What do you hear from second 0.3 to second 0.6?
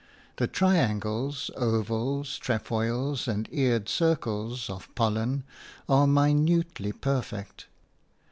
The